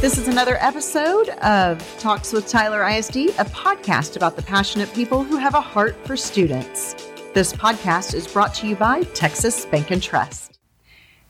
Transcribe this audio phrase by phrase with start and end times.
[0.00, 5.22] This is another episode of Talks with Tyler ISD, a podcast about the passionate people
[5.22, 6.94] who have a heart for students.
[7.34, 10.59] This podcast is brought to you by Texas Bank and Trust.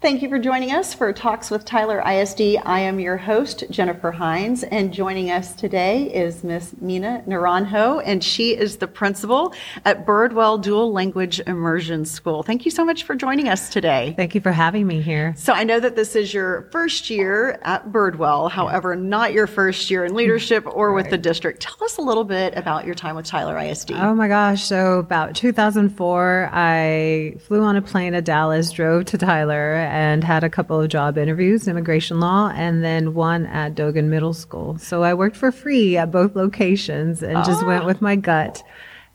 [0.01, 2.57] Thank you for joining us for Talks with Tyler ISD.
[2.65, 8.25] I am your host, Jennifer Hines, and joining us today is Miss Mina Naranjo, and
[8.25, 9.53] she is the principal
[9.85, 12.43] at Birdwell Dual Language Immersion School.
[12.43, 14.15] Thank you so much for joining us today.
[14.17, 15.35] Thank you for having me here.
[15.37, 19.91] So I know that this is your first year at Birdwell, however, not your first
[19.91, 21.61] year in leadership or with the district.
[21.61, 23.91] Tell us a little bit about your time with Tyler ISD.
[23.93, 24.65] Oh my gosh.
[24.65, 30.45] So about 2004, I flew on a plane to Dallas, drove to Tyler, and had
[30.45, 34.79] a couple of job interviews, immigration law, and then one at Dogan Middle School.
[34.79, 37.87] So I worked for free at both locations and just went ah.
[37.87, 38.63] with my gut.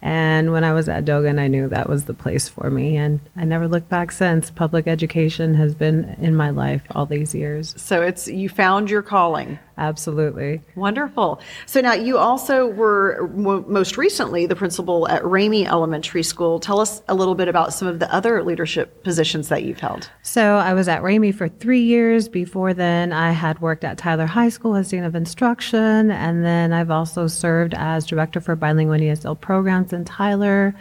[0.02, 2.96] And when I was at Dogan, I knew that was the place for me.
[2.96, 4.52] And I never looked back since.
[4.52, 7.74] Public education has been in my life all these years.
[7.78, 9.58] So it's you found your calling.
[9.78, 10.62] Absolutely.
[10.76, 11.42] Wonderful.
[11.66, 16.60] So now you also were mo- most recently the principal at Ramey Elementary School.
[16.60, 20.10] Tell us a little bit about some of the other leadership positions that you've held.
[20.22, 22.30] So I was at Ramey for three years.
[22.30, 26.10] Before then, I had worked at Tyler High School as Dean of Instruction.
[26.10, 30.74] And then I've also served as Director for Bilingual ESL programs in Tyler.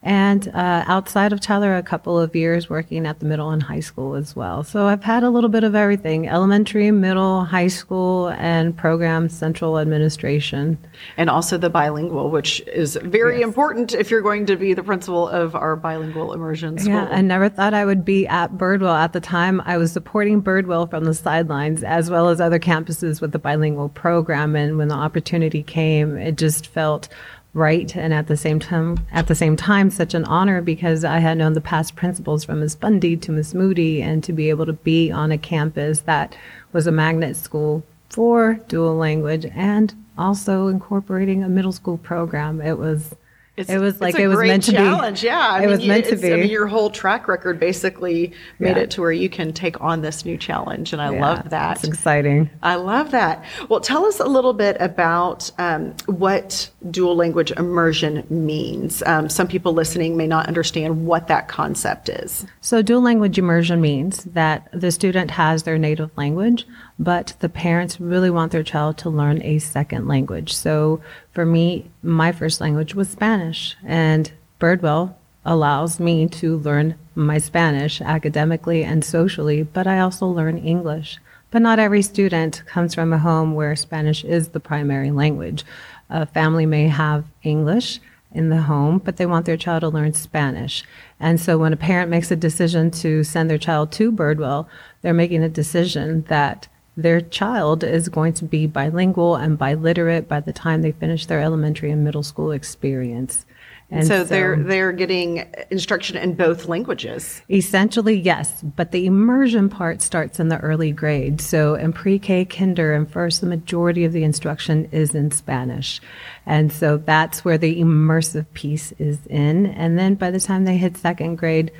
[0.00, 3.80] And uh, outside of Tyler, a couple of years working at the middle and high
[3.80, 4.62] school as well.
[4.62, 9.76] So I've had a little bit of everything elementary, middle, high school, and program central
[9.76, 10.78] administration.
[11.16, 13.46] And also the bilingual, which is very Yes.
[13.48, 16.92] important if you're going to be the principal of our bilingual immersion school.
[16.94, 18.96] Yeah, I never thought I would be at Birdwell.
[18.96, 23.20] At the time, I was supporting Birdwell from the sidelines as well as other campuses
[23.20, 24.54] with the bilingual program.
[24.54, 27.08] And when the opportunity came, it just felt
[27.54, 31.18] right and at the same time at the same time such an honor because I
[31.18, 34.66] had known the past principals from Miss Bundy to Miss Moody and to be able
[34.66, 36.36] to be on a campus that
[36.72, 42.60] was a magnet school for dual language and also incorporating a middle school program.
[42.60, 43.14] It was
[43.58, 45.20] It's, it was like a it was great meant to challenge.
[45.22, 45.26] be.
[45.26, 46.32] Yeah, I it mean, was meant to be.
[46.32, 48.82] I mean, your whole track record basically made Yeah.
[48.84, 51.76] it to where you can take on this new challenge, and I Yeah, love that.
[51.78, 52.50] It's exciting.
[52.62, 53.44] I love that.
[53.68, 59.02] Well, tell us a little bit about um, what dual language immersion means.
[59.04, 62.46] Um, some people listening may not understand what that concept is.
[62.60, 66.66] So, dual language immersion means that the student has their native language,
[66.98, 70.54] but the parents really want their child to learn a second language.
[70.54, 71.00] So,
[71.32, 75.14] for me, my first language was Spanish, and Birdwell
[75.44, 81.18] allows me to learn my Spanish academically and socially, but I also learn English.
[81.50, 85.64] But not every student comes from a home where Spanish is the primary language.
[86.10, 88.00] A family may have English
[88.32, 90.84] in the home, but they want their child to learn Spanish.
[91.18, 94.66] And so when a parent makes a decision to send their child to Birdwell,
[95.00, 100.40] they're making a decision that their child is going to be bilingual and biliterate by
[100.40, 103.46] the time they finish their elementary and middle school experience.
[103.90, 107.40] And so, they're they're getting instruction in both languages.
[107.48, 111.46] Essentially, yes, but the immersion part starts in the early grades.
[111.46, 116.02] So in pre-K, kinder, and first, the majority of the instruction is in Spanish.
[116.44, 119.66] And so that's where the immersive piece is in.
[119.66, 121.70] And then by the time they hit second grade,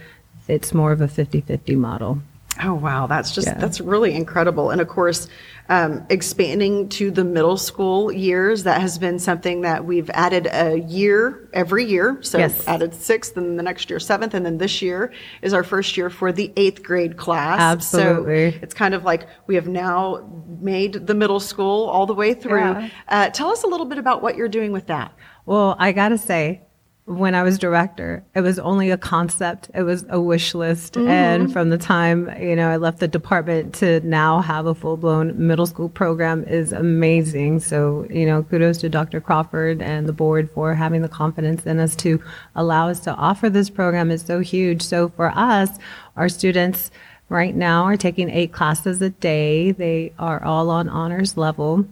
[0.46, 2.22] it's more of a 50-50 model.
[2.60, 3.54] Oh wow, that's just Yeah.
[3.58, 4.70] that's really incredible.
[4.70, 5.28] And of course,
[5.68, 10.76] um, expanding to the middle school years, that has been something that we've added a
[10.80, 12.18] year every year.
[12.22, 12.66] So Yes.
[12.66, 16.10] added sixth, and the next year seventh, and then this year is our first year
[16.10, 17.60] for the eighth grade class.
[17.60, 18.52] Absolutely.
[18.52, 20.26] So it's kind of like we have now
[20.60, 22.58] made the middle school all the way through.
[22.60, 22.88] Yeah.
[23.08, 25.12] Uh, tell us a little bit about what you're doing with that.
[25.46, 26.62] Well, I got to say,
[27.08, 29.70] when I was director, it was only a concept.
[29.74, 30.94] It was a wish list.
[30.94, 31.08] Mm.
[31.08, 34.98] And from the time, you know, I left the department to now have a full
[34.98, 37.60] blown middle school program is amazing.
[37.60, 39.22] So, you know, kudos to Dr.
[39.22, 42.22] Crawford and the board for having the confidence in us to
[42.54, 44.82] allow us to offer this program is so huge.
[44.82, 45.70] So for us,
[46.16, 46.90] our students
[47.30, 49.72] right now are taking eight classes a day.
[49.72, 51.86] They are all on honors level.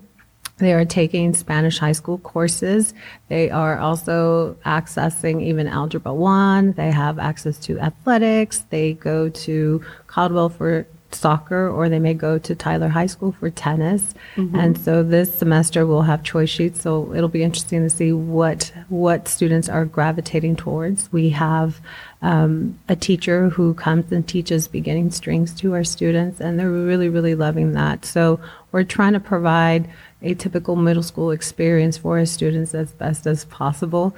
[0.58, 2.94] They are taking Spanish high school courses.
[3.29, 6.73] They are also accessing even Algebra 1.
[6.73, 8.64] They have access to athletics.
[8.70, 13.50] They go to Caldwell for soccer or they may go to Tyler High School for
[13.50, 14.14] tennis.
[14.56, 16.80] And so this semester we'll have choice sheets.
[16.80, 21.12] So it'll be interesting to see what what students are gravitating towards.
[21.12, 21.80] We have
[22.22, 27.08] um, a teacher who comes and teaches beginning strings to our students, and they're really,
[27.08, 28.04] really loving that.
[28.04, 28.40] So
[28.72, 29.88] we're trying to provide
[30.22, 34.16] a typical middle school experience for our students as best as possible,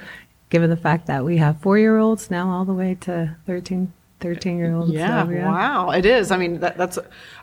[0.50, 3.92] given the fact that we have four year olds now all the way to 13
[4.20, 4.90] 13 year olds.
[4.90, 6.30] Yeah, so, yeah, wow, it is.
[6.30, 6.98] I mean, that, that's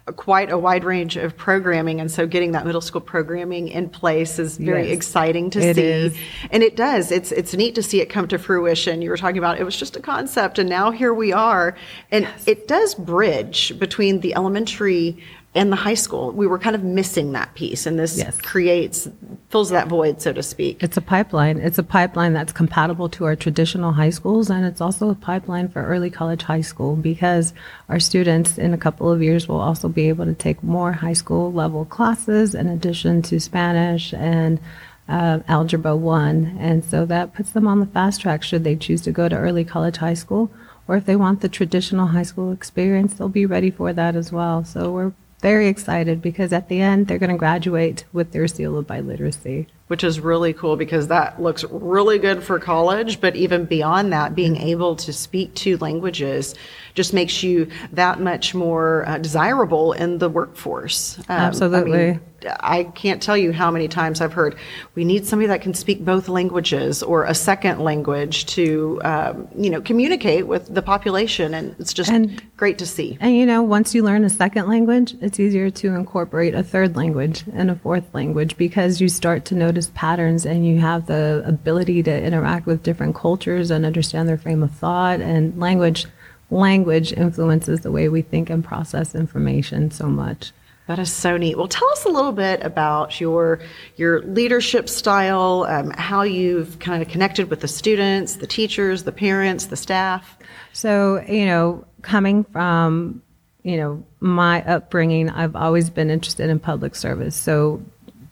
[0.08, 3.90] a, quite a wide range of programming, and so getting that middle school programming in
[3.90, 5.82] place is very Yes, exciting to it see.
[5.84, 6.18] is.
[6.52, 7.12] And it does.
[7.12, 9.02] It's it's neat to see it come to fruition.
[9.02, 11.76] You were talking about it was just a concept, and now here we are,
[12.12, 15.18] and it does bridge between the elementary
[15.56, 16.32] and the high school.
[16.32, 18.40] We were kind of missing that piece, and this Yes.
[18.42, 19.08] creates
[19.50, 20.84] fills that void, so to speak.
[20.84, 21.60] It's a pipeline.
[21.60, 25.70] It's a pipeline that's compatible to our traditional high schools, and it's also a pipeline
[25.70, 27.54] for early college high school because
[27.88, 31.14] our students in a couple of years will also be able to take more high
[31.14, 34.60] school level classes in addition to Spanish and
[35.08, 36.58] uh, Algebra 1.
[36.60, 39.38] And so that puts them on the fast track should they choose to go to
[39.38, 40.52] early college high school.
[40.88, 44.32] Or if they want the traditional high school experience, they'll be ready for that as
[44.32, 44.64] well.
[44.66, 45.14] So we're
[45.46, 49.68] very excited because at the end, they're going to graduate with their seal of biliteracy.
[49.88, 53.22] Which is really cool because that looks really good for college.
[53.22, 56.56] But even beyond that, being able to speak two languages
[56.96, 61.18] just makes you that much more uh, desirable in the workforce.
[61.20, 62.10] Um, Absolutely.
[62.10, 62.22] I, mean,
[62.60, 64.56] I can't tell you how many times I've heard
[64.94, 69.70] we need somebody that can speak both languages or a second language to, um, you
[69.70, 73.18] know, communicate with the population, and it's just And- great to see.
[73.20, 76.96] And you know, once you learn a second language, it's easier to incorporate a third
[76.96, 81.44] language and a fourth language because you start to notice patterns and you have the
[81.46, 86.06] ability to interact with different cultures and understand their frame of thought and language
[86.50, 90.54] language influences the way we think and process information so much.
[90.88, 91.58] That is so neat.
[91.58, 93.60] Well, tell us a little bit about your
[93.98, 99.12] your leadership style, um, how you've kind of connected with the students, the teachers, the
[99.12, 100.38] parents, the staff.
[100.72, 103.22] So, you know, coming from,
[103.64, 107.36] you know, my upbringing, I've always been interested in public service.
[107.36, 107.82] So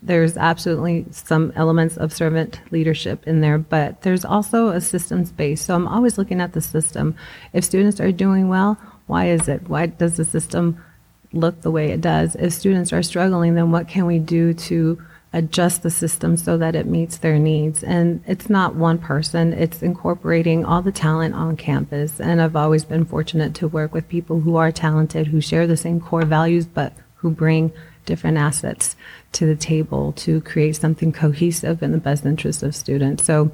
[0.05, 5.61] there's absolutely some elements of servant leadership in there, but there's also a systems base.
[5.61, 7.15] So I'm always looking at the system.
[7.53, 8.77] If students are doing well,
[9.07, 9.69] why is it?
[9.69, 10.83] Why does the system
[11.31, 12.35] look the way it does?
[12.35, 15.01] If students are struggling, then what can we do to
[15.33, 17.83] adjust the system so that it meets their needs.
[17.83, 22.21] And it's not one person, it's incorporating all the talent on campus.
[22.21, 25.75] And I've always been fortunate to work with people who are talented, who share the
[25.75, 27.71] same core values, but who bring
[28.05, 28.95] different assets
[29.33, 33.23] to the table to create something cohesive in the best interest of students.
[33.23, 33.51] So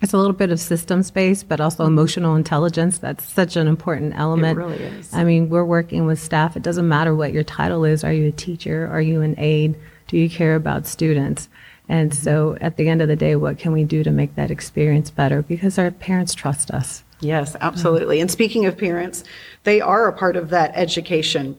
[0.00, 2.98] it's a little bit of system space, but also emotional intelligence.
[2.98, 4.58] That's such an important element.
[4.58, 5.14] It really is.
[5.14, 6.56] I mean, we're working with staff.
[6.56, 8.02] It doesn't matter what your title is.
[8.02, 8.88] Are you a teacher?
[8.88, 9.76] Are you an aide?
[10.08, 11.48] Do you care about students?
[11.88, 14.50] And so at the end of the day, what can we do to make that
[14.50, 15.42] experience better?
[15.42, 17.04] Because our parents trust us.
[17.20, 18.20] Yes, absolutely.
[18.20, 19.22] And speaking of parents,
[19.62, 21.56] they are a part of that education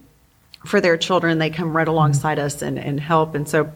[0.66, 1.38] for their children.
[1.38, 3.36] They come right alongside us and, and help.
[3.36, 3.72] And so,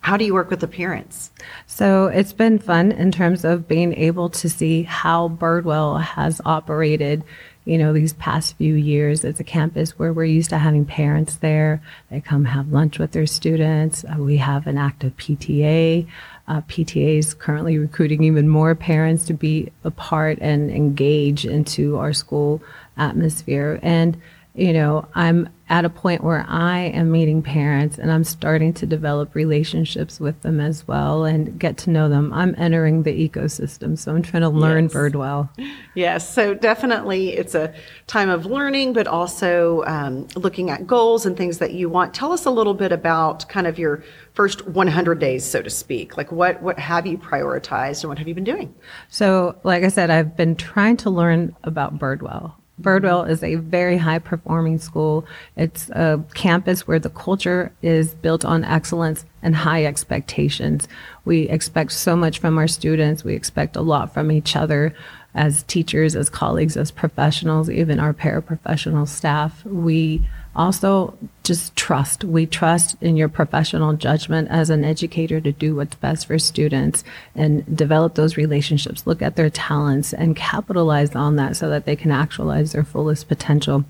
[0.00, 1.32] how do you work with the parents?
[1.66, 7.24] So it's been fun in terms of being able to see how Birdwell has operated,
[7.64, 9.24] you know, these past few years.
[9.24, 11.82] It's a campus where we're used to having parents there.
[12.08, 14.04] They come have lunch with their students.
[14.04, 16.06] Uh, we have an active PTA.
[16.46, 21.96] Uh, PTA is currently recruiting even more parents to be a part and engage into
[21.96, 22.62] our school
[22.96, 23.80] atmosphere.
[23.82, 24.16] And
[24.54, 28.86] you know, I'm at a point where I am meeting parents and I'm starting to
[28.86, 32.32] develop relationships with them as well and get to know them.
[32.32, 34.92] I'm entering the ecosystem, so I'm trying to learn Yes.
[34.92, 35.48] Birdwell.
[35.94, 37.74] Yes, so definitely it's a
[38.06, 42.14] time of learning, but also um, looking at goals and things that you want.
[42.14, 44.04] Tell us a little bit about kind of your
[44.34, 46.16] first 100 days, so to speak.
[46.16, 48.74] Like what what have you prioritized and what have you been doing?
[49.08, 52.54] So, like I said, I've been trying to learn about Birdwell.
[52.80, 55.24] Birdwell is a very high performing school.
[55.56, 60.86] It's a campus where the culture is built on excellence and high expectations.
[61.24, 63.24] We expect so much from our students.
[63.24, 64.94] We expect a lot from each other
[65.34, 69.64] as teachers, as colleagues, as professionals, even our paraprofessional staff.
[69.64, 72.24] We also just trust.
[72.24, 77.04] We trust in your professional judgment as an educator to do what's best for students
[77.34, 81.94] and develop those relationships, look at their talents and capitalize on that so that they
[81.94, 83.84] can actualize their fullest potential.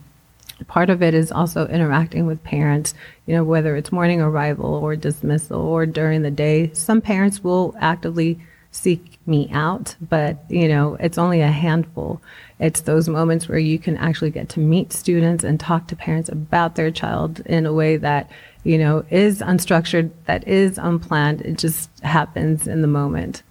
[0.67, 2.95] Part of it is also interacting with parents,
[3.27, 6.71] you know, whether it's morning arrival or dismissal or during the day.
[6.73, 8.41] Some parents will actively
[8.77, 12.21] seek me out, but you know, it's only a handful.
[12.61, 16.29] It's those moments where you can actually get to meet students and talk to parents
[16.29, 18.31] about their child in a way that,
[18.65, 21.41] you know, is unstructured, that is unplanned.
[21.43, 23.43] It just happens in the moment.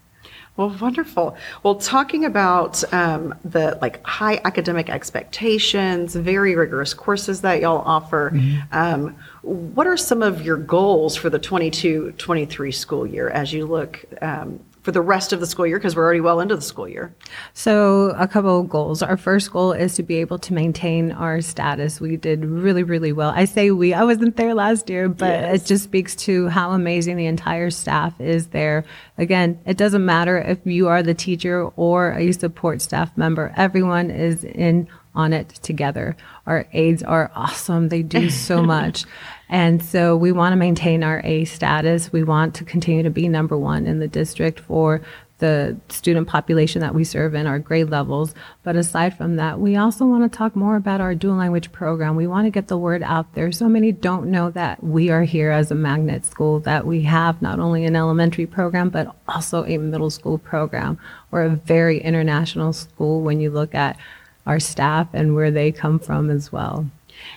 [0.57, 1.35] Well, wonderful.
[1.63, 8.31] Well, talking about um, the like high academic expectations, very rigorous courses that y'all offer,
[8.71, 14.05] um, what are some of your goals for the 22-23 school year as you look
[14.21, 16.87] um, for the rest of the school year because we're already well into the school
[16.87, 17.11] year?
[17.53, 19.01] So, a couple of goals.
[19.01, 21.99] Our first goal is to be able to maintain our status.
[21.99, 23.31] We did really, really well.
[23.31, 25.63] I say we, I wasn't there last year, but yes.
[25.63, 28.85] it just speaks to how amazing the entire staff is there.
[29.17, 34.11] Again, it doesn't matter if you are the teacher or a support staff member, everyone
[34.11, 36.15] is in on it together.
[36.45, 37.89] Our aides are awesome.
[37.89, 39.05] They do so much.
[39.47, 42.11] And so we want to maintain our A status.
[42.11, 45.01] We want to continue to be number one in the district for
[45.39, 48.33] the student population that we serve in our grade levels.
[48.63, 52.15] But aside from that, we also want to talk more about our dual language program.
[52.15, 53.51] We want to get the word out there.
[53.51, 57.41] So many don't know that we are here as a magnet school, that we have
[57.41, 60.97] not only an elementary program, but also a middle school program.
[61.31, 63.97] We're a very international school when you look at
[64.45, 66.89] our staff and where they come from as well.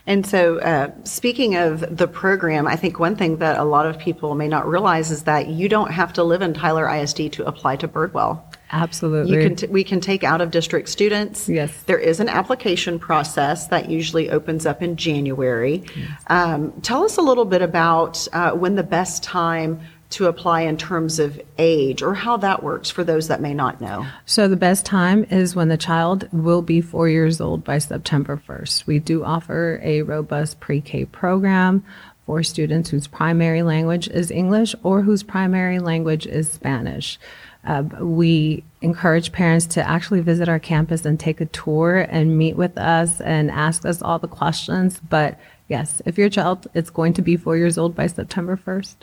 [0.07, 3.99] And so, uh, speaking of the program, I think one thing that a lot of
[3.99, 7.47] people may not realize is that you don't have to live in Tyler ISD to
[7.47, 8.41] apply to Birdwell.
[8.71, 9.37] Absolutely.
[9.37, 11.49] You can t- we can take out of district students.
[11.49, 11.83] Yes.
[11.85, 15.85] There is an application process that usually opens up in January.
[15.97, 16.11] Yes.
[16.27, 20.77] Um, tell us a little bit about uh, when the best time to apply in
[20.77, 24.07] terms of age or how that works for those that may not know?
[24.25, 28.41] So, the best time is when the child will be four years old by September
[28.49, 28.87] 1st.
[28.87, 31.85] We do offer a robust pre K program
[32.29, 37.19] for students whose primary language is English or whose primary language is Spanish.
[37.65, 42.57] Uh, we encourage parents to actually visit our campus and take a tour and meet
[42.57, 45.01] with us and ask us all the questions.
[45.09, 45.39] But
[45.69, 48.97] yes, if your child is going to be four years old by September 1st,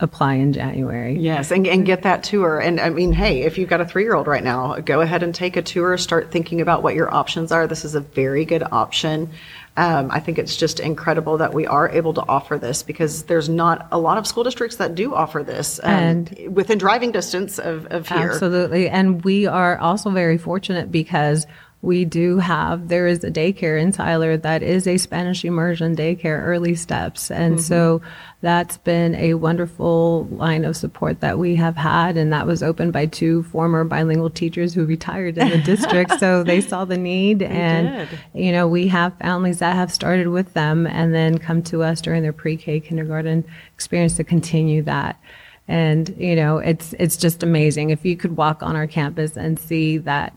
[0.00, 1.18] apply in January.
[1.18, 2.58] Yes, and, and get that tour.
[2.58, 5.22] And I mean, hey, if you've got a three year old right now, go ahead
[5.22, 7.66] and take a tour, start thinking about what your options are.
[7.66, 9.30] This is a very good option.
[9.76, 13.48] Um, I think it's just incredible that we are able to offer this because there's
[13.48, 17.60] not a lot of school districts that do offer this um, and within driving distance
[17.60, 18.32] of, of here.
[18.32, 18.88] Absolutely.
[18.88, 21.46] And we are also very fortunate because
[21.80, 26.44] we do have there is a daycare in Tyler that is a Spanish immersion daycare
[26.44, 27.30] early steps.
[27.30, 27.62] And mm-hmm.
[27.62, 28.02] so
[28.40, 32.16] that's been a wonderful line of support that we have had.
[32.16, 36.18] And that was opened by two former bilingual teachers who retired in the district.
[36.18, 38.18] So they saw the need they and did.
[38.34, 42.00] you know we have families that have started with them and then come to us
[42.00, 43.44] during their pre-K kindergarten
[43.74, 45.20] experience to continue that.
[45.68, 47.90] And you know it's it's just amazing.
[47.90, 50.36] If you could walk on our campus and see that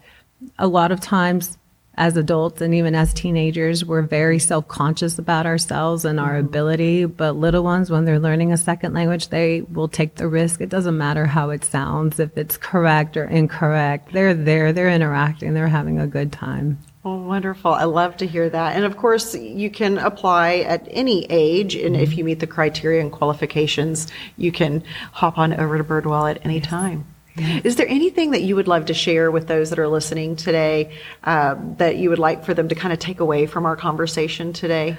[0.58, 1.58] a lot of times
[1.96, 6.48] as adults and even as teenagers, we're very self conscious about ourselves and our mm-hmm.
[6.48, 7.06] ability.
[7.06, 10.62] But little ones, when they're learning a second language, they will take the risk.
[10.62, 14.14] It doesn't matter how it sounds, if it's correct or incorrect.
[14.14, 16.80] They're there, they're interacting, they're having a good time.
[17.04, 17.74] Oh, wonderful.
[17.74, 18.76] I love to hear that.
[18.76, 21.76] And of course, you can apply at any age.
[21.76, 22.18] And if mm-hmm.
[22.20, 24.08] you meet the criteria and qualifications,
[24.38, 27.06] you can hop on over to Birdwell at any time.
[27.38, 30.92] Is there anything that you would love to share with those that are listening today
[31.24, 34.54] um, that you would like for them to kind of take away from our conversation
[34.54, 34.98] today?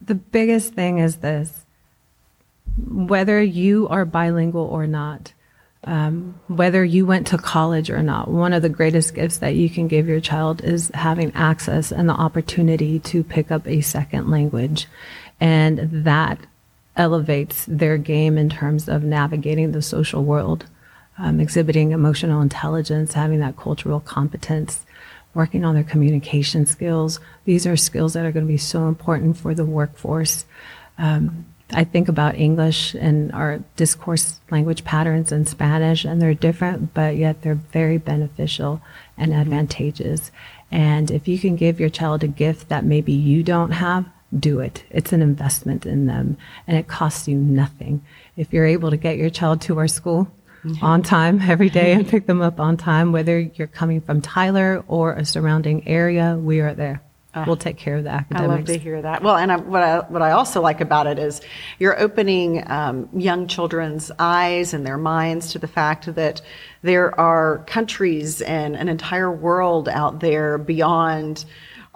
[0.00, 1.64] The biggest thing is this
[2.88, 5.32] whether you are bilingual or not,
[5.84, 9.68] um, whether you went to college or not, one of the greatest gifts that you
[9.68, 14.30] can give your child is having access and the opportunity to pick up a second
[14.30, 14.86] language.
[15.40, 16.38] And that
[16.96, 20.66] elevates their game in terms of navigating the social world
[21.18, 24.84] um, exhibiting emotional intelligence, having that cultural competence,
[25.34, 27.20] working on their communication skills.
[27.44, 30.44] These are skills that are going to be so important for the workforce.
[30.98, 36.94] Um, I think about English and our discourse language patterns in Spanish, and they're different,
[36.94, 38.80] but yet they're very beneficial
[39.16, 40.30] and advantageous.
[40.70, 44.06] And if you can give your child a gift that maybe you don't have,
[44.38, 44.84] do it.
[44.90, 48.04] It's an investment in them, and it costs you nothing.
[48.36, 50.28] If you're able to get your child to our school,
[50.64, 50.84] mm-hmm.
[50.84, 54.84] on time every day and pick them up on time, whether you're coming from Tyler
[54.88, 57.02] or a surrounding area, we are there.
[57.34, 58.48] Uh, we'll take care of the academics.
[58.48, 59.22] I love to hear that.
[59.22, 61.40] Well, and I, what I what I also like about it is
[61.80, 66.40] you're opening um, young children's eyes and their minds to the fact that
[66.82, 71.44] there are countries and an entire world out there beyond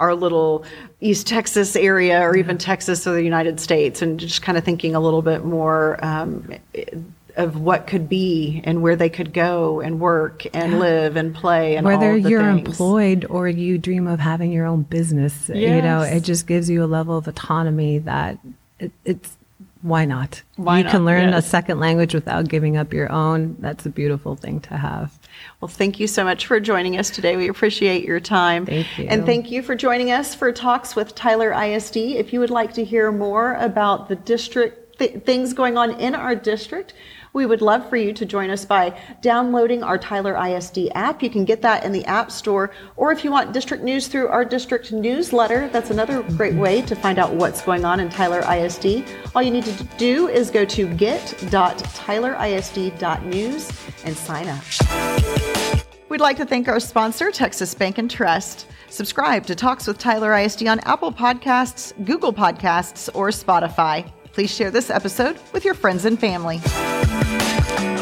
[0.00, 0.64] our little
[1.00, 4.96] East Texas area or even Texas or the United States, and just kind of thinking
[4.96, 6.52] a little bit more um,
[7.38, 10.78] of what could be and where they could go and work and yeah.
[10.78, 12.68] live and play and whether you're things.
[12.68, 15.56] employed or you dream of having your own business yes.
[15.56, 18.38] you know it just gives you a level of autonomy that
[18.80, 19.36] it, it's
[19.82, 20.90] why not why you not?
[20.90, 21.46] can learn yes.
[21.46, 25.16] a second language without giving up your own that's a beautiful thing to have
[25.60, 27.36] well, thank you so much for joining us today.
[27.36, 28.66] We appreciate your time.
[28.66, 29.06] Thank you.
[29.08, 31.96] And thank you for joining us for Talks with Tyler ISD.
[31.96, 36.14] If you would like to hear more about the district th- things going on in
[36.14, 36.94] our district,
[37.32, 41.20] we would love for you to join us by downloading our Tyler ISD app.
[41.22, 42.70] You can get that in the App Store.
[42.96, 46.94] Or if you want district news through our district newsletter, that's another great way to
[46.94, 49.04] find out what's going on in Tyler ISD.
[49.34, 53.72] All you need to do is go to get.tylerisd.news
[54.04, 54.64] and sign up.
[56.08, 58.66] We'd like to thank our sponsor, Texas Bank and Trust.
[58.88, 64.10] Subscribe to Talks with Tyler ISD on Apple Podcasts, Google Podcasts, or Spotify.
[64.32, 66.60] Please share this episode with your friends and family
[67.58, 67.97] you